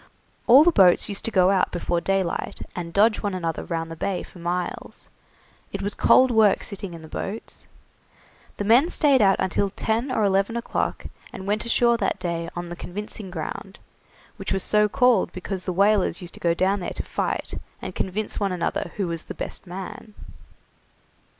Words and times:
All 0.47 0.63
the 0.63 0.71
boats 0.71 1.09
used 1.09 1.25
to 1.25 1.29
go 1.29 1.51
out 1.51 1.71
before 1.71 2.01
daylight, 2.01 2.63
and 2.75 2.91
dodge 2.91 3.21
one 3.21 3.35
another 3.35 3.63
round 3.63 3.91
the 3.91 3.95
Bay 3.95 4.23
for 4.23 4.39
miles. 4.39 5.09
It 5.71 5.83
was 5.83 5.93
cold 5.93 6.31
work 6.31 6.63
sitting 6.63 6.95
in 6.95 7.03
the 7.03 7.07
boats. 7.07 7.67
The 8.57 8.63
men 8.63 8.89
stayed 8.89 9.21
out 9.21 9.35
until 9.37 9.69
ten 9.69 10.11
or 10.11 10.23
eleven 10.23 10.57
o'clock, 10.57 11.05
and 11.31 11.45
went 11.45 11.65
ashore 11.67 11.97
that 11.97 12.17
day 12.17 12.49
on 12.55 12.69
the 12.69 12.75
Convincing 12.75 13.29
Ground, 13.29 13.77
which 14.37 14.51
was 14.51 14.63
so 14.63 14.89
called 14.89 15.31
because 15.33 15.65
the 15.65 15.71
whalers 15.71 16.19
used 16.19 16.33
to 16.33 16.39
go 16.39 16.55
down 16.55 16.79
there 16.79 16.95
to 16.95 17.03
fight, 17.03 17.53
and 17.79 17.93
convince 17.93 18.39
one 18.39 18.51
another 18.51 18.93
who 18.97 19.07
was 19.07 19.25
the 19.25 19.35
best 19.35 19.67
man. 19.67 20.15